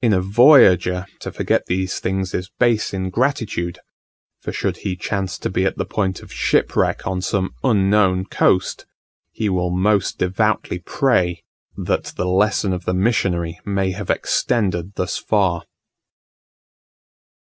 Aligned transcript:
In 0.00 0.12
a 0.12 0.20
voyager 0.20 1.04
to 1.18 1.32
forget 1.32 1.66
these 1.66 1.98
things 1.98 2.32
is 2.32 2.48
base 2.60 2.94
ingratitude; 2.94 3.80
for 4.40 4.52
should 4.52 4.76
he 4.76 4.94
chance 4.94 5.36
to 5.40 5.50
be 5.50 5.64
at 5.64 5.76
the 5.76 5.84
point 5.84 6.22
of 6.22 6.32
shipwreck 6.32 7.04
on 7.08 7.20
some 7.20 7.50
unknown 7.64 8.26
coast, 8.26 8.86
he 9.32 9.48
will 9.48 9.70
most 9.72 10.16
devoutly 10.16 10.78
pray 10.78 11.42
that 11.76 12.12
the 12.14 12.28
lesson 12.28 12.72
of 12.72 12.84
the 12.84 12.94
missionary 12.94 13.58
may 13.66 13.90
have 13.90 14.10
extended 14.10 14.94
thus 14.94 15.18
far. 15.18 15.64